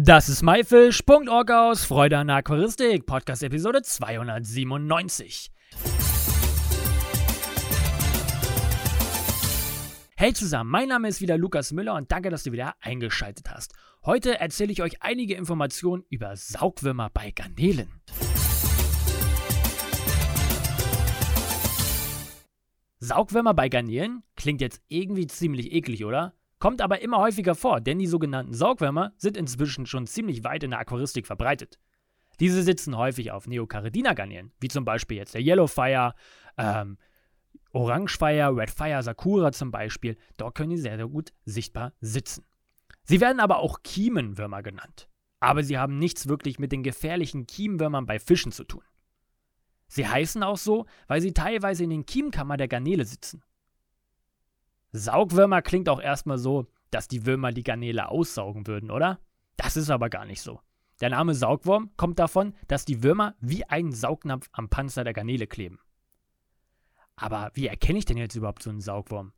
Das 0.00 0.28
ist 0.28 0.42
MyFish, 0.42 1.02
Punkt 1.02 1.28
Org 1.28 1.50
aus 1.50 1.84
Freude 1.84 2.18
an 2.18 2.30
Aquaristik, 2.30 3.04
Podcast 3.04 3.42
Episode 3.42 3.82
297. 3.82 5.50
Hey 10.16 10.32
zusammen, 10.34 10.70
mein 10.70 10.86
Name 10.86 11.08
ist 11.08 11.20
wieder 11.20 11.36
Lukas 11.36 11.72
Müller 11.72 11.94
und 11.94 12.12
danke, 12.12 12.30
dass 12.30 12.44
du 12.44 12.52
wieder 12.52 12.76
eingeschaltet 12.80 13.50
hast. 13.50 13.74
Heute 14.04 14.38
erzähle 14.38 14.70
ich 14.70 14.82
euch 14.82 15.02
einige 15.02 15.34
Informationen 15.34 16.04
über 16.10 16.36
Saugwürmer 16.36 17.10
bei 17.12 17.32
Garnelen. 17.32 18.00
Saugwürmer 23.00 23.54
bei 23.54 23.68
Garnelen 23.68 24.22
klingt 24.36 24.60
jetzt 24.60 24.80
irgendwie 24.86 25.26
ziemlich 25.26 25.72
eklig, 25.72 26.04
oder? 26.04 26.34
Kommt 26.58 26.80
aber 26.80 27.00
immer 27.00 27.18
häufiger 27.18 27.54
vor, 27.54 27.80
denn 27.80 27.98
die 27.98 28.06
sogenannten 28.06 28.52
Saugwürmer 28.52 29.12
sind 29.16 29.36
inzwischen 29.36 29.86
schon 29.86 30.06
ziemlich 30.06 30.42
weit 30.44 30.64
in 30.64 30.70
der 30.70 30.80
Aquaristik 30.80 31.26
verbreitet. 31.26 31.78
Diese 32.40 32.62
sitzen 32.62 32.96
häufig 32.96 33.30
auf 33.30 33.46
Neocaridina-Garnelen, 33.46 34.52
wie 34.60 34.68
zum 34.68 34.84
Beispiel 34.84 35.16
jetzt 35.16 35.34
der 35.34 35.42
Yellowfire, 35.42 36.14
ähm, 36.56 36.98
Orangefire, 37.72 38.56
Redfire, 38.56 39.02
Sakura 39.02 39.52
zum 39.52 39.70
Beispiel. 39.70 40.16
Dort 40.36 40.54
können 40.54 40.70
die 40.70 40.78
sehr, 40.78 40.96
sehr 40.96 41.08
gut 41.08 41.32
sichtbar 41.44 41.92
sitzen. 42.00 42.44
Sie 43.04 43.20
werden 43.20 43.40
aber 43.40 43.58
auch 43.58 43.82
Kiemenwürmer 43.82 44.62
genannt. 44.62 45.08
Aber 45.40 45.62
sie 45.62 45.78
haben 45.78 45.98
nichts 45.98 46.28
wirklich 46.28 46.58
mit 46.58 46.72
den 46.72 46.82
gefährlichen 46.82 47.46
Kiemenwürmern 47.46 48.06
bei 48.06 48.18
Fischen 48.18 48.52
zu 48.52 48.64
tun. 48.64 48.82
Sie 49.86 50.06
heißen 50.06 50.42
auch 50.42 50.56
so, 50.56 50.86
weil 51.06 51.20
sie 51.20 51.32
teilweise 51.32 51.84
in 51.84 51.90
den 51.90 52.06
Kiemkammern 52.06 52.58
der 52.58 52.68
Garnele 52.68 53.04
sitzen. 53.04 53.42
Saugwürmer 54.92 55.62
klingt 55.62 55.88
auch 55.88 56.00
erstmal 56.00 56.38
so, 56.38 56.66
dass 56.90 57.08
die 57.08 57.26
Würmer 57.26 57.52
die 57.52 57.62
Garnele 57.62 58.08
aussaugen 58.08 58.66
würden, 58.66 58.90
oder? 58.90 59.18
Das 59.56 59.76
ist 59.76 59.90
aber 59.90 60.08
gar 60.08 60.24
nicht 60.24 60.40
so. 60.40 60.60
Der 61.00 61.10
Name 61.10 61.34
Saugwurm 61.34 61.90
kommt 61.96 62.18
davon, 62.18 62.54
dass 62.66 62.84
die 62.84 63.02
Würmer 63.02 63.34
wie 63.40 63.64
ein 63.64 63.92
Saugnapf 63.92 64.48
am 64.52 64.68
Panzer 64.68 65.04
der 65.04 65.12
Garnele 65.12 65.46
kleben. 65.46 65.78
Aber 67.14 67.50
wie 67.54 67.66
erkenne 67.66 67.98
ich 67.98 68.04
denn 68.04 68.16
jetzt 68.16 68.34
überhaupt 68.34 68.62
so 68.62 68.70
einen 68.70 68.80
Saugwurm? 68.80 69.32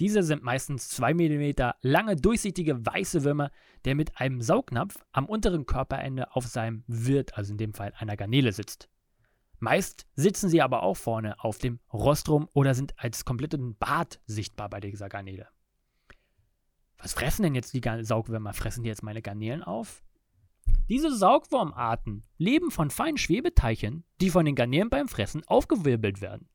Diese 0.00 0.24
sind 0.24 0.42
meistens 0.42 0.88
2 0.88 1.14
mm 1.14 1.72
lange, 1.82 2.16
durchsichtige 2.16 2.84
weiße 2.84 3.22
Würmer, 3.22 3.50
der 3.84 3.94
mit 3.94 4.18
einem 4.20 4.40
Saugnapf 4.40 5.04
am 5.12 5.26
unteren 5.26 5.66
Körperende 5.66 6.34
auf 6.34 6.46
seinem 6.46 6.82
Wirt, 6.88 7.36
also 7.38 7.52
in 7.52 7.58
dem 7.58 7.74
Fall 7.74 7.92
einer 7.96 8.16
Garnele, 8.16 8.52
sitzt. 8.52 8.88
Meist 9.64 10.06
sitzen 10.14 10.50
sie 10.50 10.60
aber 10.60 10.82
auch 10.82 10.98
vorne 10.98 11.42
auf 11.42 11.56
dem 11.56 11.80
Rostrum 11.90 12.50
oder 12.52 12.74
sind 12.74 12.92
als 12.98 13.24
kompletten 13.24 13.78
Bart 13.78 14.20
sichtbar 14.26 14.68
bei 14.68 14.78
dieser 14.78 15.08
Garnele. 15.08 15.48
Was 16.98 17.14
fressen 17.14 17.44
denn 17.44 17.54
jetzt 17.54 17.72
die 17.72 17.80
Saugwürmer? 18.02 18.52
Fressen 18.52 18.82
die 18.82 18.90
jetzt 18.90 19.02
meine 19.02 19.22
Garnelen 19.22 19.62
auf? 19.62 20.04
Diese 20.90 21.16
Saugwurmarten 21.16 22.24
leben 22.36 22.70
von 22.70 22.90
feinen 22.90 23.16
Schwebeteilchen, 23.16 24.04
die 24.20 24.28
von 24.28 24.44
den 24.44 24.54
Garnelen 24.54 24.90
beim 24.90 25.08
Fressen 25.08 25.42
aufgewirbelt 25.46 26.20
werden. 26.20 26.46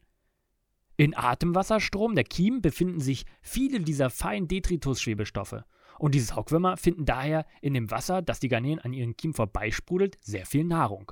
In 0.96 1.18
Atemwasserstrom 1.18 2.14
der 2.14 2.26
Kiemen 2.26 2.62
befinden 2.62 3.00
sich 3.00 3.26
viele 3.42 3.80
dieser 3.80 4.12
feinen 4.12 4.48
Detritus-Schwebestoffe. 4.48 5.66
Und 5.98 6.14
die 6.14 6.20
Saugwürmer 6.20 6.78
finden 6.78 7.06
daher 7.06 7.48
in 7.64 7.74
dem 7.74 7.90
Wasser, 7.90 8.22
das 8.22 8.40
die 8.40 8.50
Garnelen 8.50 8.78
an 8.78 8.94
ihren 8.94 9.18
Kiemen 9.18 9.34
vorbeisprudelt, 9.34 10.20
sehr 10.22 10.46
viel 10.46 10.64
Nahrung. 10.64 11.12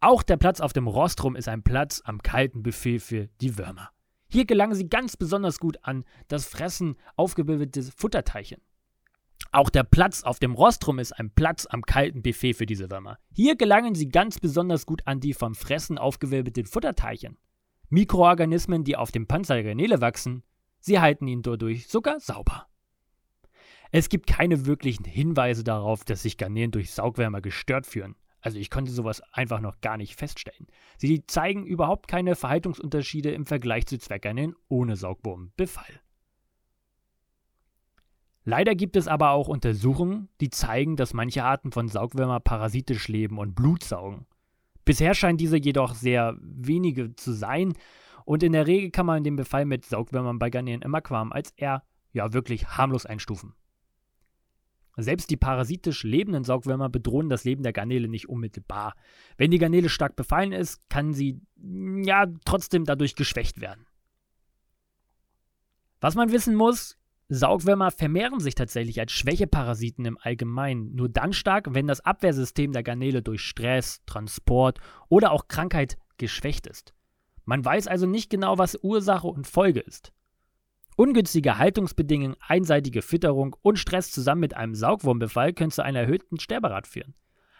Auch 0.00 0.22
der 0.22 0.38
Platz 0.38 0.60
auf 0.60 0.72
dem 0.72 0.86
Rostrum 0.86 1.36
ist 1.36 1.46
ein 1.46 1.62
Platz 1.62 2.00
am 2.04 2.22
kalten 2.22 2.62
Buffet 2.62 3.00
für 3.00 3.28
die 3.42 3.58
Würmer. 3.58 3.90
Hier 4.28 4.46
gelangen 4.46 4.74
sie 4.74 4.88
ganz 4.88 5.18
besonders 5.18 5.60
gut 5.60 5.76
an 5.82 6.04
das 6.28 6.46
Fressen 6.46 6.96
aufgebildetes 7.16 7.90
Futterteilchen. 7.94 8.62
Auch 9.52 9.68
der 9.68 9.82
Platz 9.84 10.22
auf 10.22 10.38
dem 10.38 10.54
Rostrum 10.54 10.98
ist 10.98 11.12
ein 11.12 11.30
Platz 11.30 11.66
am 11.66 11.82
kalten 11.82 12.22
Buffet 12.22 12.54
für 12.54 12.64
diese 12.64 12.90
Würmer. 12.90 13.18
Hier 13.32 13.56
gelangen 13.56 13.94
sie 13.94 14.08
ganz 14.08 14.38
besonders 14.38 14.86
gut 14.86 15.06
an 15.06 15.20
die 15.20 15.34
vom 15.34 15.54
Fressen 15.54 15.98
aufgewirbelten 15.98 16.64
Futterteilchen. 16.64 17.36
Mikroorganismen, 17.90 18.84
die 18.84 18.96
auf 18.96 19.10
dem 19.10 19.26
Panzer 19.26 19.54
der 19.54 19.64
Garnele 19.64 20.00
wachsen, 20.00 20.44
sie 20.78 21.00
halten 21.00 21.26
ihn 21.28 21.42
dadurch 21.42 21.88
sogar 21.88 22.20
sauber. 22.20 22.68
Es 23.90 24.08
gibt 24.08 24.28
keine 24.28 24.64
wirklichen 24.64 25.04
Hinweise 25.04 25.64
darauf, 25.64 26.04
dass 26.04 26.22
sich 26.22 26.38
Garnelen 26.38 26.70
durch 26.70 26.92
Saugwärmer 26.92 27.40
gestört 27.42 27.86
fühlen. 27.86 28.14
Also 28.40 28.58
ich 28.58 28.70
konnte 28.70 28.90
sowas 28.90 29.22
einfach 29.32 29.60
noch 29.60 29.80
gar 29.80 29.96
nicht 29.96 30.16
feststellen. 30.16 30.66
Sie 30.96 31.26
zeigen 31.26 31.66
überhaupt 31.66 32.08
keine 32.08 32.36
Verhaltungsunterschiede 32.36 33.30
im 33.30 33.46
Vergleich 33.46 33.86
zu 33.86 33.98
Zwerggarnelen 33.98 34.54
ohne 34.68 34.96
Saugwurmbefall. 34.96 36.00
Leider 38.44 38.74
gibt 38.74 38.96
es 38.96 39.06
aber 39.06 39.30
auch 39.30 39.48
Untersuchungen, 39.48 40.28
die 40.40 40.48
zeigen, 40.48 40.96
dass 40.96 41.12
manche 41.12 41.44
Arten 41.44 41.72
von 41.72 41.88
Saugwürmer 41.88 42.40
parasitisch 42.40 43.06
leben 43.08 43.38
und 43.38 43.54
Blut 43.54 43.84
saugen. 43.84 44.26
Bisher 44.84 45.14
scheinen 45.14 45.38
diese 45.38 45.58
jedoch 45.58 45.94
sehr 45.94 46.36
wenige 46.40 47.14
zu 47.14 47.32
sein 47.32 47.74
und 48.24 48.42
in 48.42 48.52
der 48.52 48.66
Regel 48.66 48.90
kann 48.90 49.06
man 49.06 49.24
den 49.24 49.36
Befall 49.36 49.66
mit 49.66 49.84
Saugwürmern 49.84 50.38
bei 50.38 50.50
Garnelen 50.50 50.82
im 50.82 50.94
Aquarium 50.94 51.32
als 51.32 51.50
eher 51.52 51.82
ja 52.12 52.32
wirklich 52.32 52.66
harmlos 52.68 53.04
einstufen. 53.04 53.54
Selbst 55.02 55.30
die 55.30 55.36
parasitisch 55.36 56.04
lebenden 56.04 56.44
Saugwürmer 56.44 56.88
bedrohen 56.88 57.28
das 57.28 57.44
Leben 57.44 57.62
der 57.62 57.72
Garnele 57.72 58.08
nicht 58.08 58.28
unmittelbar. 58.28 58.94
Wenn 59.36 59.50
die 59.50 59.58
Garnele 59.58 59.88
stark 59.88 60.16
befallen 60.16 60.52
ist, 60.52 60.88
kann 60.88 61.12
sie 61.12 61.40
ja 62.04 62.26
trotzdem 62.44 62.84
dadurch 62.84 63.14
geschwächt 63.14 63.60
werden. 63.60 63.86
Was 66.00 66.14
man 66.14 66.32
wissen 66.32 66.54
muss, 66.54 66.96
Saugwürmer 67.28 67.92
vermehren 67.92 68.40
sich 68.40 68.56
tatsächlich 68.56 68.98
als 68.98 69.12
Schwächeparasiten 69.12 70.04
im 70.04 70.18
Allgemeinen 70.20 70.96
nur 70.96 71.08
dann 71.08 71.32
stark, 71.32 71.74
wenn 71.74 71.86
das 71.86 72.00
Abwehrsystem 72.00 72.72
der 72.72 72.82
Garnele 72.82 73.22
durch 73.22 73.42
Stress, 73.42 74.02
Transport 74.04 74.80
oder 75.08 75.30
auch 75.30 75.46
Krankheit 75.46 75.96
geschwächt 76.16 76.66
ist. 76.66 76.92
Man 77.44 77.64
weiß 77.64 77.86
also 77.86 78.06
nicht 78.06 78.30
genau, 78.30 78.58
was 78.58 78.78
Ursache 78.82 79.28
und 79.28 79.46
Folge 79.46 79.80
ist. 79.80 80.12
Ungünstige 80.96 81.58
Haltungsbedingungen, 81.58 82.36
einseitige 82.46 83.02
Fütterung 83.02 83.56
und 83.62 83.78
Stress 83.78 84.10
zusammen 84.10 84.40
mit 84.40 84.54
einem 84.56 84.74
Saugwurmbefall 84.74 85.52
können 85.52 85.70
zu 85.70 85.82
einer 85.82 86.00
erhöhten 86.00 86.38
Sterberate 86.38 86.88
führen. 86.88 87.14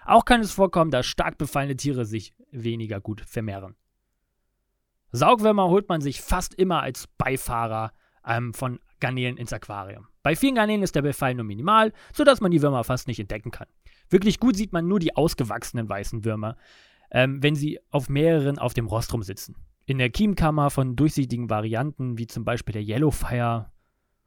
Auch 0.04 0.24
kann 0.24 0.40
es 0.40 0.52
vorkommen, 0.52 0.90
dass 0.90 1.06
stark 1.06 1.38
befallene 1.38 1.76
Tiere 1.76 2.04
sich 2.04 2.34
weniger 2.50 3.00
gut 3.00 3.20
vermehren. 3.22 3.76
Saugwürmer 5.12 5.68
holt 5.68 5.88
man 5.88 6.00
sich 6.00 6.20
fast 6.20 6.54
immer 6.54 6.82
als 6.82 7.06
Beifahrer 7.18 7.92
ähm, 8.26 8.54
von 8.54 8.80
Garnelen 9.00 9.36
ins 9.36 9.52
Aquarium. 9.52 10.06
Bei 10.22 10.36
vielen 10.36 10.54
Garnelen 10.54 10.82
ist 10.82 10.94
der 10.94 11.02
Befall 11.02 11.34
nur 11.34 11.44
minimal, 11.44 11.92
sodass 12.12 12.40
man 12.40 12.50
die 12.50 12.62
Würmer 12.62 12.84
fast 12.84 13.08
nicht 13.08 13.18
entdecken 13.18 13.50
kann. 13.50 13.68
Wirklich 14.08 14.38
gut 14.38 14.56
sieht 14.56 14.72
man 14.72 14.86
nur 14.86 14.98
die 14.98 15.16
ausgewachsenen 15.16 15.88
weißen 15.88 16.24
Würmer, 16.24 16.56
ähm, 17.10 17.42
wenn 17.42 17.56
sie 17.56 17.80
auf 17.90 18.08
mehreren 18.08 18.58
auf 18.58 18.74
dem 18.74 18.86
Rostrum 18.86 19.22
sitzen. 19.22 19.56
In 19.90 19.98
der 19.98 20.10
Kiemkammer 20.10 20.70
von 20.70 20.94
durchsichtigen 20.94 21.50
Varianten, 21.50 22.16
wie 22.16 22.28
zum 22.28 22.44
Beispiel 22.44 22.74
der 22.74 22.82
Yellowfire, 22.84 23.72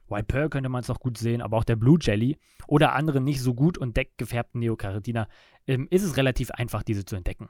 White 0.10 0.26
Pearl 0.26 0.50
könnte 0.50 0.68
man 0.68 0.82
es 0.82 0.90
auch 0.90 1.00
gut 1.00 1.18
sehen, 1.18 1.42
aber 1.42 1.56
auch 1.56 1.64
der 1.64 1.78
Blue 1.78 1.98
Jelly 2.02 2.38
oder 2.68 2.92
andere 2.92 3.22
nicht 3.22 3.40
so 3.40 3.54
gut 3.54 3.78
und 3.78 3.96
deckgefärbten 3.96 4.60
Neocaridina, 4.60 5.26
ähm, 5.66 5.88
ist 5.90 6.04
es 6.04 6.18
relativ 6.18 6.52
einfach, 6.52 6.84
diese 6.84 7.06
zu 7.06 7.16
entdecken. 7.16 7.48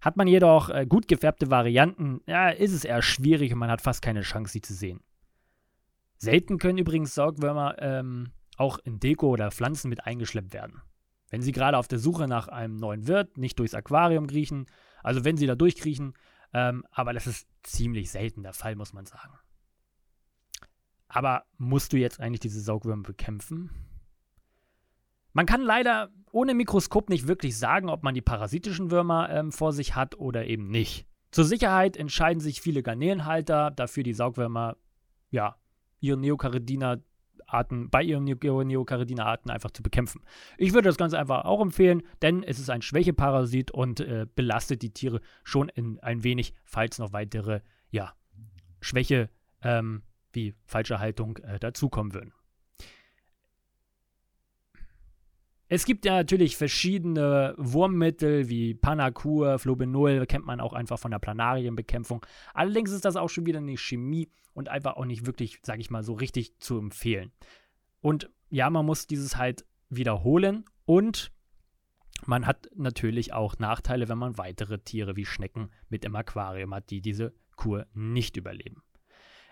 Hat 0.00 0.16
man 0.16 0.28
jedoch 0.28 0.70
äh, 0.70 0.86
gut 0.86 1.08
gefärbte 1.08 1.50
Varianten, 1.50 2.20
ja, 2.28 2.48
ist 2.50 2.74
es 2.74 2.84
eher 2.84 3.02
schwierig 3.02 3.52
und 3.52 3.58
man 3.58 3.72
hat 3.72 3.82
fast 3.82 4.00
keine 4.00 4.20
Chance, 4.20 4.52
sie 4.52 4.60
zu 4.60 4.72
sehen. 4.72 5.00
Selten 6.18 6.58
können 6.58 6.78
übrigens 6.78 7.16
Saugwürmer 7.16 7.74
ähm, 7.80 8.30
auch 8.56 8.78
in 8.84 9.00
Deko 9.00 9.30
oder 9.30 9.50
Pflanzen 9.50 9.88
mit 9.88 10.06
eingeschleppt 10.06 10.52
werden. 10.52 10.80
Wenn 11.28 11.42
sie 11.42 11.50
gerade 11.50 11.76
auf 11.76 11.88
der 11.88 11.98
Suche 11.98 12.28
nach 12.28 12.46
einem 12.46 12.76
neuen 12.76 13.08
Wirt 13.08 13.36
nicht 13.36 13.58
durchs 13.58 13.74
Aquarium 13.74 14.28
kriechen, 14.28 14.66
also 15.04 15.24
wenn 15.24 15.36
sie 15.36 15.46
da 15.46 15.54
durchkriechen, 15.54 16.14
ähm, 16.52 16.84
aber 16.90 17.12
das 17.12 17.28
ist 17.28 17.46
ziemlich 17.62 18.10
selten 18.10 18.42
der 18.42 18.52
Fall, 18.52 18.74
muss 18.74 18.92
man 18.92 19.06
sagen. 19.06 19.38
Aber 21.06 21.44
musst 21.58 21.92
du 21.92 21.96
jetzt 21.96 22.18
eigentlich 22.18 22.40
diese 22.40 22.60
Saugwürmer 22.60 23.04
bekämpfen? 23.04 23.70
Man 25.32 25.46
kann 25.46 25.60
leider 25.60 26.10
ohne 26.32 26.54
Mikroskop 26.54 27.08
nicht 27.08 27.28
wirklich 27.28 27.56
sagen, 27.58 27.88
ob 27.88 28.02
man 28.02 28.14
die 28.14 28.22
parasitischen 28.22 28.90
Würmer 28.90 29.30
ähm, 29.30 29.52
vor 29.52 29.72
sich 29.72 29.94
hat 29.94 30.18
oder 30.18 30.46
eben 30.46 30.68
nicht. 30.68 31.06
Zur 31.30 31.44
Sicherheit 31.44 31.96
entscheiden 31.96 32.40
sich 32.40 32.60
viele 32.60 32.82
Garnelenhalter 32.82 33.72
dafür, 33.72 34.04
die 34.04 34.14
Saugwürmer, 34.14 34.76
ja, 35.30 35.56
ihren 36.00 36.20
Neocaridina 36.20 36.98
Arten, 37.54 37.88
bei 37.90 38.02
ihren 38.02 38.24
Neocaridina-Arten 38.24 39.50
einfach 39.50 39.70
zu 39.70 39.82
bekämpfen. 39.82 40.22
Ich 40.58 40.74
würde 40.74 40.88
das 40.88 40.96
Ganze 40.96 41.18
einfach 41.18 41.44
auch 41.44 41.60
empfehlen, 41.60 42.02
denn 42.22 42.42
es 42.42 42.58
ist 42.58 42.70
ein 42.70 42.82
Schwächeparasit 42.82 43.70
und 43.70 44.00
äh, 44.00 44.26
belastet 44.34 44.82
die 44.82 44.90
Tiere 44.90 45.20
schon 45.42 45.68
in 45.68 45.98
ein 46.00 46.24
wenig, 46.24 46.54
falls 46.64 46.98
noch 46.98 47.12
weitere, 47.12 47.60
ja, 47.90 48.12
Schwäche 48.80 49.30
ähm, 49.62 50.02
wie 50.32 50.54
falsche 50.66 50.98
Haltung 50.98 51.38
äh, 51.38 51.58
dazukommen 51.58 52.12
würden. 52.12 52.32
Es 55.68 55.86
gibt 55.86 56.04
ja 56.04 56.12
natürlich 56.12 56.56
verschiedene 56.56 57.54
Wurmmittel 57.56 58.48
wie 58.48 58.74
Panacur, 58.74 59.58
Flobenol, 59.58 60.26
kennt 60.26 60.44
man 60.44 60.60
auch 60.60 60.74
einfach 60.74 60.98
von 60.98 61.10
der 61.10 61.18
Planarienbekämpfung. 61.18 62.24
Allerdings 62.52 62.90
ist 62.90 63.04
das 63.04 63.16
auch 63.16 63.30
schon 63.30 63.46
wieder 63.46 63.58
eine 63.58 63.76
Chemie 63.76 64.30
und 64.52 64.68
einfach 64.68 64.96
auch 64.96 65.06
nicht 65.06 65.26
wirklich, 65.26 65.60
sage 65.62 65.80
ich 65.80 65.90
mal, 65.90 66.02
so 66.02 66.12
richtig 66.12 66.58
zu 66.58 66.78
empfehlen. 66.78 67.32
Und 68.00 68.30
ja, 68.50 68.68
man 68.68 68.84
muss 68.84 69.06
dieses 69.06 69.36
halt 69.36 69.64
wiederholen 69.88 70.64
und 70.84 71.32
man 72.26 72.46
hat 72.46 72.68
natürlich 72.74 73.32
auch 73.32 73.58
Nachteile, 73.58 74.08
wenn 74.08 74.18
man 74.18 74.38
weitere 74.38 74.78
Tiere 74.78 75.16
wie 75.16 75.26
Schnecken 75.26 75.70
mit 75.88 76.04
im 76.04 76.14
Aquarium 76.14 76.74
hat, 76.74 76.90
die 76.90 77.00
diese 77.00 77.34
Kur 77.56 77.86
nicht 77.94 78.36
überleben. 78.36 78.82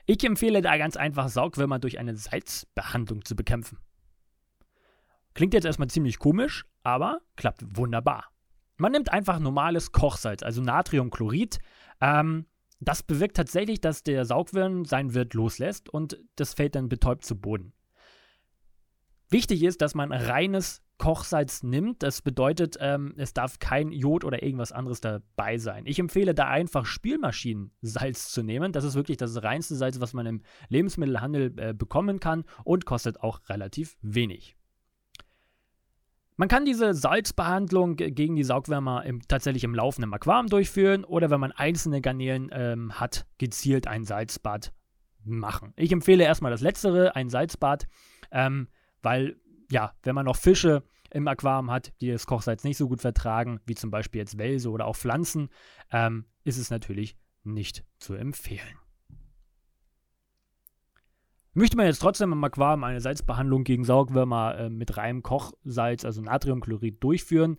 Ich 0.06 0.22
empfehle 0.24 0.62
da 0.62 0.76
ganz 0.76 0.96
einfach, 0.96 1.28
Saugwürmer 1.28 1.78
durch 1.78 1.98
eine 1.98 2.16
Salzbehandlung 2.16 3.24
zu 3.24 3.36
bekämpfen. 3.36 3.78
Klingt 5.34 5.54
jetzt 5.54 5.64
erstmal 5.64 5.88
ziemlich 5.88 6.18
komisch, 6.18 6.64
aber 6.82 7.20
klappt 7.36 7.76
wunderbar. 7.76 8.26
Man 8.76 8.92
nimmt 8.92 9.12
einfach 9.12 9.38
normales 9.38 9.92
Kochsalz, 9.92 10.42
also 10.42 10.60
Natriumchlorid. 10.62 11.58
Ähm, 12.00 12.46
das 12.80 13.02
bewirkt 13.02 13.36
tatsächlich, 13.36 13.80
dass 13.80 14.02
der 14.02 14.24
Saugwurm 14.24 14.84
seinen 14.84 15.14
Wirt 15.14 15.34
loslässt 15.34 15.88
und 15.88 16.18
das 16.36 16.54
fällt 16.54 16.74
dann 16.74 16.88
betäubt 16.88 17.24
zu 17.24 17.40
Boden. 17.40 17.72
Wichtig 19.30 19.62
ist, 19.62 19.80
dass 19.80 19.94
man 19.94 20.12
reines 20.12 20.82
Kochsalz 20.98 21.62
nimmt. 21.62 22.02
Das 22.02 22.22
bedeutet, 22.22 22.76
ähm, 22.80 23.14
es 23.16 23.32
darf 23.32 23.58
kein 23.58 23.92
Jod 23.92 24.24
oder 24.24 24.42
irgendwas 24.42 24.72
anderes 24.72 25.00
dabei 25.00 25.58
sein. 25.58 25.84
Ich 25.86 25.98
empfehle 25.98 26.34
da 26.34 26.48
einfach 26.48 26.84
Spielmaschinensalz 26.84 28.30
zu 28.30 28.42
nehmen. 28.42 28.72
Das 28.72 28.84
ist 28.84 28.94
wirklich 28.94 29.16
das 29.16 29.42
reinste 29.42 29.74
Salz, 29.74 30.00
was 30.00 30.12
man 30.12 30.26
im 30.26 30.42
Lebensmittelhandel 30.68 31.54
äh, 31.56 31.74
bekommen 31.74 32.20
kann 32.20 32.44
und 32.64 32.84
kostet 32.84 33.20
auch 33.20 33.40
relativ 33.48 33.96
wenig. 34.02 34.56
Man 36.36 36.48
kann 36.48 36.64
diese 36.64 36.94
Salzbehandlung 36.94 37.96
gegen 37.96 38.36
die 38.36 38.44
Saugwärmer 38.44 39.04
im, 39.04 39.20
tatsächlich 39.28 39.64
im 39.64 39.74
laufenden 39.74 40.12
Aquarium 40.14 40.48
durchführen 40.48 41.04
oder 41.04 41.30
wenn 41.30 41.40
man 41.40 41.52
einzelne 41.52 42.00
Garnelen 42.00 42.50
ähm, 42.52 42.98
hat, 42.98 43.26
gezielt 43.38 43.86
ein 43.86 44.04
Salzbad 44.04 44.72
machen. 45.24 45.72
Ich 45.76 45.92
empfehle 45.92 46.24
erstmal 46.24 46.50
das 46.50 46.62
Letztere, 46.62 47.14
ein 47.14 47.28
Salzbad, 47.28 47.86
ähm, 48.30 48.68
weil 49.02 49.36
ja, 49.70 49.92
wenn 50.02 50.14
man 50.14 50.24
noch 50.24 50.36
Fische 50.36 50.82
im 51.10 51.28
Aquarium 51.28 51.70
hat, 51.70 51.92
die 52.00 52.10
das 52.10 52.26
Kochsalz 52.26 52.64
nicht 52.64 52.78
so 52.78 52.88
gut 52.88 53.02
vertragen, 53.02 53.60
wie 53.66 53.74
zum 53.74 53.90
Beispiel 53.90 54.20
jetzt 54.20 54.38
Welse 54.38 54.70
oder 54.70 54.86
auch 54.86 54.96
Pflanzen, 54.96 55.50
ähm, 55.90 56.26
ist 56.44 56.58
es 56.58 56.70
natürlich 56.70 57.16
nicht 57.44 57.84
zu 57.98 58.14
empfehlen. 58.14 58.81
Möchte 61.54 61.76
man 61.76 61.86
jetzt 61.86 62.00
trotzdem 62.00 62.32
im 62.32 62.42
Aquarium 62.44 62.84
eine 62.84 63.00
Salzbehandlung 63.00 63.64
gegen 63.64 63.84
Saugwürmer 63.84 64.56
äh, 64.58 64.70
mit 64.70 64.96
reinem 64.96 65.22
Kochsalz, 65.22 66.04
also 66.04 66.22
Natriumchlorid, 66.22 67.02
durchführen, 67.02 67.56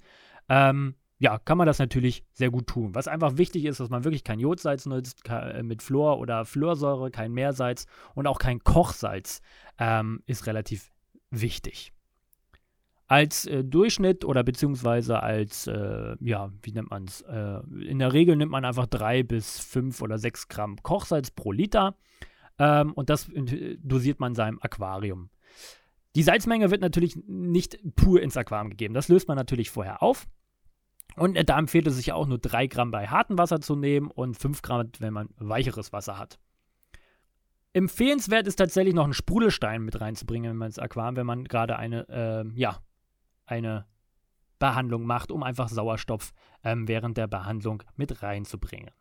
ähm, 0.49 0.95
ja, 1.19 1.37
kann 1.37 1.57
man 1.57 1.67
das 1.67 1.79
natürlich 1.79 2.25
sehr 2.33 2.49
gut 2.49 2.67
tun. 2.67 2.95
Was 2.95 3.07
einfach 3.07 3.37
wichtig 3.37 3.63
ist, 3.65 3.79
dass 3.79 3.89
man 3.89 4.03
wirklich 4.03 4.23
kein 4.25 4.39
Jodsalz 4.39 4.85
nutzt, 4.85 5.21
äh, 5.29 5.63
mit 5.63 5.81
Fluor 5.81 6.19
oder 6.19 6.43
Fluorsäure, 6.43 7.11
kein 7.11 7.31
Meersalz 7.31 7.85
und 8.13 8.27
auch 8.27 8.39
kein 8.39 8.59
Kochsalz 8.59 9.41
ähm, 9.77 10.21
ist 10.25 10.47
relativ 10.47 10.91
wichtig. 11.29 11.93
Als 13.07 13.45
äh, 13.45 13.63
Durchschnitt 13.63 14.25
oder 14.25 14.43
beziehungsweise 14.43 15.21
als, 15.21 15.67
äh, 15.67 16.15
ja, 16.19 16.51
wie 16.61 16.71
nennt 16.71 16.89
man 16.89 17.05
es? 17.05 17.21
Äh, 17.21 17.59
in 17.85 17.99
der 17.99 18.11
Regel 18.11 18.35
nimmt 18.35 18.51
man 18.51 18.65
einfach 18.65 18.87
drei 18.87 19.23
bis 19.23 19.59
fünf 19.59 20.01
oder 20.01 20.17
sechs 20.17 20.47
Gramm 20.47 20.81
Kochsalz 20.81 21.31
pro 21.31 21.51
Liter. 21.51 21.95
Ähm, 22.59 22.93
und 22.93 23.09
das 23.09 23.29
dosiert 23.79 24.19
man 24.19 24.31
in 24.31 24.35
seinem 24.35 24.59
Aquarium. 24.61 25.29
Die 26.15 26.23
Salzmenge 26.23 26.69
wird 26.69 26.81
natürlich 26.81 27.17
nicht 27.25 27.77
pur 27.95 28.21
ins 28.21 28.37
Aquarium 28.37 28.69
gegeben. 28.69 28.93
Das 28.93 29.07
löst 29.07 29.27
man 29.27 29.37
natürlich 29.37 29.71
vorher 29.71 30.03
auf. 30.03 30.27
Und 31.15 31.35
äh, 31.35 31.43
da 31.43 31.57
empfiehlt 31.57 31.87
es 31.87 31.95
sich 31.95 32.11
auch 32.11 32.27
nur 32.27 32.37
3 32.37 32.67
Gramm 32.67 32.91
bei 32.91 33.07
hartem 33.07 33.37
Wasser 33.37 33.61
zu 33.61 33.75
nehmen 33.75 34.11
und 34.11 34.37
5 34.37 34.61
Gramm, 34.61 34.89
wenn 34.99 35.13
man 35.13 35.29
weicheres 35.37 35.93
Wasser 35.93 36.17
hat. 36.17 36.39
Empfehlenswert 37.73 38.45
ist 38.45 38.57
tatsächlich 38.57 38.93
noch 38.93 39.03
einen 39.03 39.13
Sprudelstein 39.13 39.81
mit 39.81 39.99
reinzubringen 39.99 40.51
wenn 40.51 40.57
man 40.57 40.67
ins 40.67 40.79
Aquarium, 40.79 41.15
wenn 41.15 41.25
man 41.25 41.43
gerade 41.45 41.77
eine, 41.77 42.07
äh, 42.07 42.59
ja, 42.59 42.77
eine 43.45 43.87
Behandlung 44.59 45.05
macht, 45.05 45.31
um 45.31 45.41
einfach 45.43 45.67
Sauerstoff 45.67 46.31
ähm, 46.63 46.87
während 46.87 47.17
der 47.17 47.27
Behandlung 47.27 47.83
mit 47.95 48.21
reinzubringen. 48.21 48.91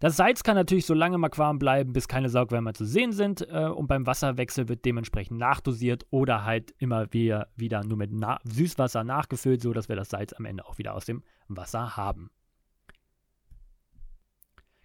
Das 0.00 0.16
Salz 0.16 0.42
kann 0.42 0.54
natürlich 0.54 0.86
so 0.86 0.94
lange 0.94 1.16
im 1.16 1.24
Aquarium 1.24 1.58
bleiben, 1.58 1.92
bis 1.92 2.08
keine 2.08 2.30
Saugwärmer 2.30 2.72
zu 2.72 2.86
sehen 2.86 3.12
sind 3.12 3.46
äh, 3.50 3.66
und 3.66 3.86
beim 3.86 4.06
Wasserwechsel 4.06 4.66
wird 4.70 4.86
dementsprechend 4.86 5.38
nachdosiert 5.38 6.06
oder 6.08 6.46
halt 6.46 6.74
immer 6.78 7.12
wieder, 7.12 7.48
wieder 7.54 7.84
nur 7.84 7.98
mit 7.98 8.10
Na 8.10 8.40
Süßwasser 8.44 9.04
nachgefüllt, 9.04 9.60
sodass 9.60 9.90
wir 9.90 9.96
das 9.96 10.08
Salz 10.08 10.32
am 10.32 10.46
Ende 10.46 10.64
auch 10.64 10.78
wieder 10.78 10.94
aus 10.94 11.04
dem 11.04 11.22
Wasser 11.48 11.98
haben. 11.98 12.30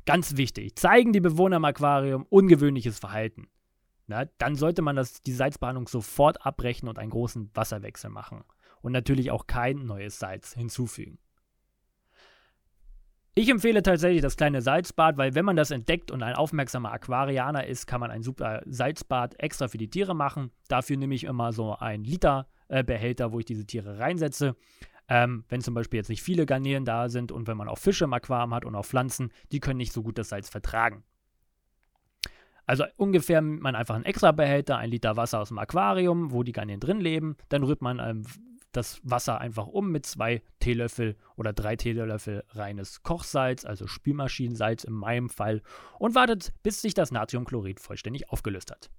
Ganz 0.06 0.35
wichtig, 0.35 0.75
zeigen 0.75 1.13
die 1.13 1.21
Bewohner 1.21 1.57
im 1.57 1.65
Aquarium 1.65 2.25
ungewöhnliches 2.29 3.00
Verhalten. 3.00 3.47
Na, 4.07 4.25
dann 4.38 4.56
sollte 4.56 4.81
man 4.81 4.97
das, 4.97 5.21
die 5.21 5.31
Salzbehandlung 5.31 5.88
sofort 5.88 6.45
abbrechen 6.45 6.89
und 6.89 7.00
einen 7.00 7.09
großen 7.09 7.50
Wasserwechsel 7.53 8.09
machen. 8.09 8.44
Und 8.81 8.91
natürlich 8.91 9.31
auch 9.31 9.47
kein 9.47 9.85
neues 9.85 10.19
Salz 10.19 10.53
hinzufügen. 10.53 11.17
Ich 13.38 13.50
empfehle 13.50 13.84
tatsächlich 13.84 14.22
das 14.22 14.38
kleine 14.38 14.62
Salzbad, 14.62 15.18
weil 15.18 15.36
wenn 15.36 15.44
man 15.44 15.58
das 15.58 15.70
entdeckt 15.70 16.10
und 16.10 16.24
ein 16.24 16.36
aufmerksamer 16.36 16.94
Aquarianer 16.94 17.68
ist, 17.68 17.86
kann 17.86 18.00
man 18.00 18.10
ein 18.10 18.24
super 18.24 18.62
Salzbad 18.66 19.38
extra 19.42 19.68
für 19.68 19.78
die 19.78 19.90
Tiere 19.90 20.16
machen. 20.16 20.52
Dafür 20.70 20.96
nehme 20.96 21.16
ich 21.16 21.26
immer 21.26 21.52
so 21.52 21.76
einen 21.76 22.06
Liter 22.06 22.48
äh, 22.70 22.82
Behälter, 22.82 23.34
wo 23.34 23.40
ich 23.40 23.46
diese 23.46 23.66
Tiere 23.66 24.00
reinsetze. 24.00 24.56
Ähm, 25.10 25.44
wenn 25.50 25.60
zum 25.60 25.74
Beispiel 25.74 25.98
jetzt 25.98 26.08
nicht 26.08 26.24
viele 26.24 26.46
Garnelen 26.46 26.86
da 26.86 27.10
sind 27.10 27.34
und 27.34 27.46
wenn 27.48 27.58
man 27.58 27.68
auch 27.68 27.78
Fische 27.78 28.06
im 28.06 28.14
Aquarium 28.14 28.54
hat 28.54 28.64
und 28.64 28.74
auch 28.74 28.86
Pflanzen, 28.86 29.34
die 29.52 29.60
können 29.60 29.78
nicht 29.78 29.92
so 29.92 30.02
gut 30.02 30.18
das 30.18 30.30
Salz 30.30 30.50
vertragen. 30.50 31.04
Also 32.66 32.86
ungefähr 32.96 33.42
nimmt 33.42 33.62
man 33.62 33.76
einfach 33.76 33.96
einen 33.96 34.06
extra 34.06 34.32
Behälter, 34.32 34.78
ein 34.78 34.90
Liter 34.90 35.18
Wasser 35.18 35.42
aus 35.42 35.50
dem 35.50 35.60
Aquarium, 35.60 36.32
wo 36.32 36.44
die 36.44 36.54
Garnelen 36.54 36.80
drin 36.80 37.02
leben. 37.02 37.36
Dann 37.50 37.64
rührt 37.64 37.82
man 37.82 38.00
ähm, 38.00 38.26
das 38.75 39.00
Wasser 39.04 39.39
einfach 39.39 39.68
um 39.68 39.92
mit 39.92 40.06
zwei 40.06 40.42
Teelöffel 40.60 41.16
oder 41.36 41.54
drei 41.54 41.75
Teelöffel 41.75 42.44
reines 42.50 43.04
Kochsalz, 43.04 43.66
also 43.66 43.88
Spülmaschinensalz 43.88 44.83
in 44.83 44.94
meinem 44.94 45.30
Fall, 45.30 45.62
und 46.00 46.16
wartet, 46.16 46.54
bis 46.63 46.81
sich 46.81 46.94
das 46.94 47.12
Natriumchlorid 47.12 47.80
vollständig 47.80 48.30
aufgelöst 48.30 48.72
hat. 48.72 48.89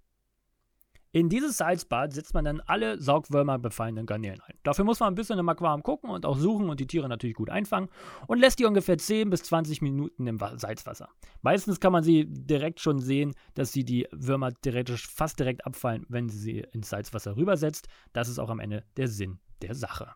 In 1.12 1.31
dieses 1.31 1.56
Salzbad 1.56 2.12
setzt 2.12 2.34
man 2.34 2.44
dann 2.44 2.61
alle 2.61 3.00
Saugwürmer 3.00 3.58
befallenen 3.58 4.05
Garnelen 4.05 4.43
ein. 4.43 4.58
Dafür 4.64 4.84
muss 4.84 5.00
man 5.00 5.12
ein 5.12 5.14
bisschen 5.14 5.38
im 5.38 5.49
Aquarium 5.49 5.82
gucken 5.82 6.11
und 6.11 6.26
auch 6.26 6.37
suchen 6.37 6.69
und 6.69 6.78
die 6.78 6.87
Tiere 6.87 7.08
natürlich 7.08 7.37
gut 7.37 7.49
einfangen 7.49 7.88
und 8.26 8.38
lässt 8.38 8.58
die 8.58 8.67
ungefähr 8.67 8.99
10 8.99 9.31
bis 9.31 9.44
20 9.44 9.81
Minuten 9.81 10.26
im 10.26 10.38
Salzwasser. 10.38 11.08
Meistens 11.40 11.81
kann 11.81 11.93
man 11.93 12.05
sie 12.05 12.26
direkt 12.26 12.81
schon 12.81 12.99
sehen, 12.99 13.32
dass 13.55 13.73
sie 13.73 13.84
die 13.84 14.06
Würmer 14.12 14.52
theoretisch 14.52 15.06
fast 15.06 15.38
direkt 15.38 15.64
abfallen, 15.64 16.05
wenn 16.11 16.28
sie 16.28 16.38
sie 16.38 16.58
ins 16.73 16.90
Salzwasser 16.90 17.34
rübersetzt. 17.34 17.88
Das 18.12 18.28
ist 18.28 18.38
auch 18.38 18.50
am 18.50 18.61
Ende 18.61 18.84
der 18.99 19.08
Sinn 19.08 19.38
der 19.62 19.75
Sache. 19.75 20.14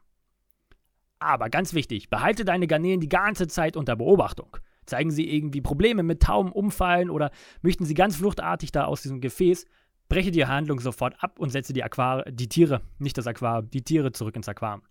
Aber 1.18 1.50
ganz 1.50 1.74
wichtig, 1.74 2.08
behalte 2.08 2.44
deine 2.44 2.66
Garnelen 2.66 3.00
die 3.00 3.08
ganze 3.08 3.46
Zeit 3.46 3.76
unter 3.76 3.96
Beobachtung. 3.96 4.56
Zeigen 4.86 5.10
sie 5.10 5.30
irgendwie 5.30 5.60
Probleme 5.60 6.02
mit 6.02 6.22
Tauben, 6.22 6.50
Umfallen 6.50 7.10
oder 7.10 7.30
möchten 7.62 7.84
sie 7.84 7.94
ganz 7.94 8.16
fluchtartig 8.16 8.72
da 8.72 8.86
aus 8.86 9.02
diesem 9.02 9.20
Gefäß, 9.20 9.66
breche 10.08 10.30
die 10.30 10.46
Handlung 10.46 10.80
sofort 10.80 11.22
ab 11.22 11.38
und 11.38 11.50
setze 11.50 11.72
die, 11.72 11.84
Aquar 11.84 12.24
die 12.24 12.48
Tiere, 12.48 12.80
nicht 12.98 13.16
das 13.18 13.26
Aquarium, 13.26 13.70
die 13.70 13.82
Tiere 13.82 14.12
zurück 14.12 14.34
ins 14.34 14.48
Aquarium. 14.48 14.82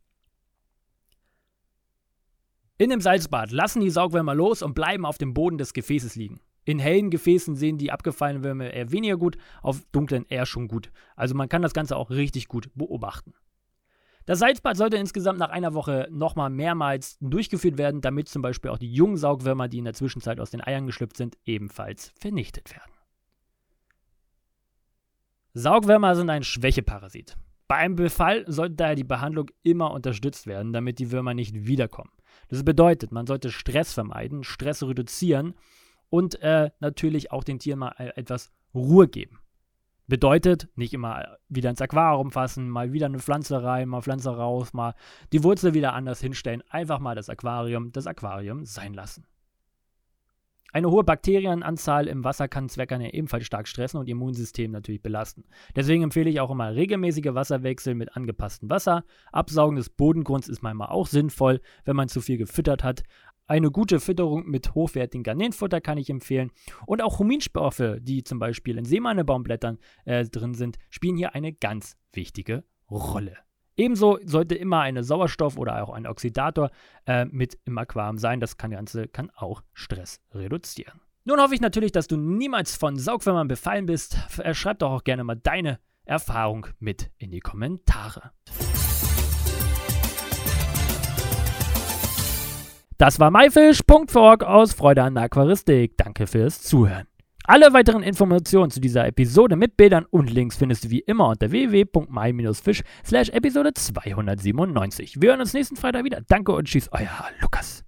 In 2.78 2.92
dem 2.92 3.02
Salzbad 3.02 3.52
lassen 3.52 3.82
die 3.82 3.90
Saugwürmer 3.90 4.34
los 4.34 4.62
und 4.62 4.74
bleiben 4.74 5.06
auf 5.06 5.18
dem 5.18 5.34
Boden 5.34 5.58
des 5.58 5.74
Gefäßes 5.74 6.16
liegen. 6.16 6.40
In 6.64 6.80
hellen 6.80 7.10
Gefäßen 7.10 7.56
sehen 7.56 7.78
die 7.78 7.92
abgefallenen 7.92 8.44
Würmer 8.44 8.72
eher 8.72 8.92
weniger 8.92 9.18
gut, 9.18 9.38
auf 9.62 9.82
dunklen 9.92 10.26
eher 10.30 10.46
schon 10.46 10.68
gut. 10.68 10.92
Also 11.16 11.36
man 11.36 11.50
kann 11.50 11.62
das 11.62 11.74
Ganze 11.74 11.98
auch 11.98 12.10
richtig 12.10 12.48
gut 12.48 12.70
beobachten. 12.76 13.34
Das 14.30 14.38
Salzbad 14.38 14.78
sollte 14.78 14.96
insgesamt 14.96 15.40
nach 15.40 15.50
einer 15.50 15.74
Woche 15.74 16.08
nochmal 16.12 16.52
mehrmals 16.52 17.18
durchgeführt 17.20 17.80
werden, 17.80 18.00
damit 18.00 18.30
zum 18.30 18.44
Beispiel 18.44 18.70
auch 18.70 18.78
die 18.78 18.94
jungen 18.94 19.18
Saugwürmer, 19.18 19.68
die 19.68 19.80
in 19.80 19.86
der 19.86 19.96
Zwischenzeit 19.96 20.40
aus 20.40 20.52
den 20.52 20.62
Eiern 20.62 20.86
geschlüpft 20.86 21.18
sind, 21.18 21.36
ebenfalls 21.46 22.14
vernichtet 22.20 22.70
werden. 22.70 22.92
Saugwürmer 25.56 26.16
sind 26.16 26.30
ein 26.30 26.44
Schwächeparasit. 26.44 27.38
Bei 27.68 27.78
einem 27.78 27.96
Befall 27.96 28.46
sollte 28.46 28.76
daher 28.76 28.94
die 28.94 29.04
Behandlung 29.04 29.50
immer 29.64 29.90
unterstützt 29.90 30.46
werden, 30.46 30.74
damit 30.74 31.00
die 31.00 31.10
Würmer 31.10 31.34
nicht 31.34 31.66
wiederkommen. 31.66 32.12
Das 32.50 32.64
bedeutet, 32.64 33.12
man 33.12 33.26
sollte 33.26 33.50
Stress 33.50 33.94
vermeiden, 33.94 34.44
Stress 34.44 34.84
reduzieren 34.84 35.56
und 36.12 36.40
äh, 36.44 36.70
natürlich 36.80 37.32
auch 37.32 37.44
den 37.44 37.58
Tieren 37.58 37.80
mal 37.80 37.96
äh, 37.98 38.12
etwas 38.16 38.52
Ruhe 38.76 39.08
geben. 39.08 39.40
Bedeutet, 40.10 40.68
nicht 40.76 40.96
immer 40.96 41.38
wieder 41.50 41.70
ins 41.70 41.84
Aquarium 41.84 42.32
fassen, 42.32 42.68
mal 42.68 42.94
wieder 42.94 43.06
eine 43.06 43.20
Pflanze 43.20 43.62
rein, 43.62 43.88
mal 43.88 44.02
Pflanze 44.02 44.32
raus, 44.36 44.74
mal 44.74 44.96
die 45.32 45.44
Wurzel 45.44 45.76
wieder 45.76 45.94
anders 45.94 46.20
hinstellen. 46.20 46.64
Einfach 46.68 46.98
mal 46.98 47.14
das 47.14 47.30
Aquarium, 47.30 47.92
das 47.92 48.08
Aquarium 48.08 48.66
sein 48.66 48.96
lassen. 48.96 49.28
Eine 50.72 50.90
hohe 50.90 51.04
Bakterienanzahl 51.04 52.08
im 52.08 52.24
Wasser 52.24 52.48
kann 52.48 52.70
Zwergerne 52.70 53.14
ebenfalls 53.14 53.46
stark 53.46 53.68
stressen 53.68 54.00
und 54.00 54.08
ihr 54.08 54.14
Immunsystem 54.14 54.72
natürlich 54.72 55.02
belasten. 55.02 55.46
Deswegen 55.76 56.04
empfehle 56.04 56.30
ich 56.30 56.40
auch 56.40 56.52
immer 56.52 56.76
regelmäßige 56.76 57.34
Wasserwechsel 57.34 57.94
mit 57.94 58.16
angepasstem 58.16 58.70
Wasser. 58.70 59.04
Absaugen 59.32 59.78
des 59.78 59.90
Bodengrunds 59.90 60.48
ist 60.48 60.64
manchmal 60.64 60.90
auch 60.90 61.08
sinnvoll, 61.08 61.62
wenn 61.86 61.96
man 61.96 62.08
zu 62.08 62.22
viel 62.22 62.38
gefüttert 62.38 62.84
hat. 62.84 63.04
Eine 63.50 63.72
gute 63.72 64.00
Fütterung 64.00 64.48
mit 64.48 64.76
hochwertigem 64.76 65.24
Garnelenfutter 65.24 65.82
kann 65.82 65.98
ich 65.98 66.10
empfehlen. 66.10 66.52
Und 66.86 67.02
auch 67.02 67.20
Huminstoffe, 67.20 67.98
die 68.00 68.24
zum 68.24 68.40
Beispiel 68.40 68.78
in 68.78 68.86
Seemannebaumblättern 68.86 69.80
äh, 70.06 70.24
drin 70.26 70.54
sind, 70.54 70.78
spielen 70.90 71.18
hier 71.18 71.34
eine 71.34 71.52
ganz 71.52 71.98
wichtige 72.14 72.64
Rolle. 72.90 73.36
Ebenso 73.76 74.20
sollte 74.24 74.56
immer 74.56 74.82
eine 74.82 75.04
Sauerstoff- 75.04 75.58
oder 75.58 75.82
auch 75.82 75.90
ein 75.90 76.06
Oxidator 76.06 76.70
äh, 77.08 77.26
mit 77.26 77.58
im 77.66 77.78
Aquarium 77.78 78.18
sein. 78.18 78.40
Das 78.40 78.58
kann, 78.58 78.72
Ganze 78.72 79.08
kann 79.08 79.32
auch 79.36 79.64
Stress 79.74 80.22
reduzieren. 80.32 81.02
Nun 81.26 81.40
hoffe 81.40 81.56
ich 81.56 81.62
natürlich, 81.62 81.92
dass 81.92 82.08
du 82.08 82.18
niemals 82.18 82.76
von 82.76 82.98
Saugwürmern 82.98 83.48
befallen 83.48 83.88
bist. 83.88 84.18
Äh, 84.38 84.54
schreib 84.54 84.80
doch 84.80 84.92
auch 84.92 85.04
gerne 85.04 85.24
mal 85.24 85.36
deine 85.36 85.80
Erfahrung 86.06 86.68
mit 86.80 87.10
in 87.18 87.32
die 87.32 87.40
Kommentare. 87.40 88.32
Das 93.00 93.18
war 93.18 93.32
myfish.org 93.32 94.44
aus 94.44 94.74
Freude 94.74 95.04
an 95.04 95.16
der 95.16 95.24
Aquaristik. 95.24 95.96
Danke 95.96 96.28
fürs 96.28 96.62
Zuhören. 96.62 97.08
Alle 97.46 97.72
weiteren 97.72 98.04
Informationen 98.04 98.72
zu 98.72 98.82
dieser 98.82 99.08
Episode 99.08 99.56
mit 99.56 99.78
Bildern 99.78 100.06
und 100.10 100.30
Links 100.30 100.58
findest 100.58 100.84
du 100.84 100.90
wie 100.90 101.00
immer 101.00 101.30
unter 101.30 101.50
www.my-fish 101.50 102.84
slash 103.06 103.30
Episode 103.30 103.74
297. 103.74 105.22
Wir 105.22 105.30
hören 105.30 105.40
uns 105.40 105.54
nächsten 105.54 105.78
Freitag 105.78 106.04
wieder. 106.04 106.24
Danke 106.28 106.52
und 106.52 106.68
tschüss, 106.68 106.90
euer 106.92 107.08
Lukas. 107.40 107.86